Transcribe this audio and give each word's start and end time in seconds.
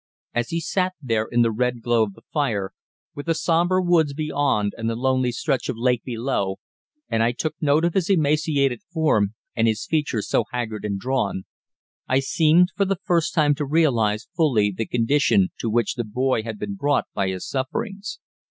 As 0.33 0.49
he 0.49 0.59
sat 0.59 0.93
there 0.99 1.27
in 1.31 1.43
the 1.43 1.51
red 1.51 1.83
glow 1.83 2.01
of 2.01 2.13
the 2.15 2.23
fire, 2.33 2.71
with 3.13 3.27
the 3.27 3.35
sombre 3.35 3.83
woods 3.83 4.15
beyond 4.15 4.73
and 4.75 4.89
the 4.89 4.95
lonely 4.95 5.31
stretch 5.31 5.69
of 5.69 5.77
lake 5.77 6.03
below, 6.03 6.55
and 7.07 7.21
I 7.21 7.33
took 7.33 7.53
note 7.61 7.85
of 7.85 7.93
his 7.93 8.09
emaciated 8.09 8.81
form 8.91 9.35
and 9.55 9.67
his 9.67 9.85
features 9.85 10.27
so 10.27 10.45
haggard 10.51 10.85
and 10.85 10.99
drawn, 10.99 11.43
I 12.07 12.19
seemed 12.19 12.69
for 12.75 12.85
the 12.85 12.97
first 13.03 13.35
time 13.35 13.53
to 13.53 13.63
realise 13.63 14.27
fully 14.35 14.73
the 14.75 14.87
condition 14.87 15.49
to 15.59 15.69
which 15.69 15.93
the 15.93 16.03
boy 16.03 16.41
had 16.41 16.57
been 16.57 16.73
brought 16.73 17.05
by 17.13 17.27
his 17.29 17.47
sufferings. 17.47 18.17